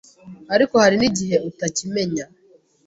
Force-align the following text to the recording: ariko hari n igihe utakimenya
ariko 0.53 0.73
hari 0.83 0.95
n 0.97 1.03
igihe 1.09 1.35
utakimenya 1.49 2.25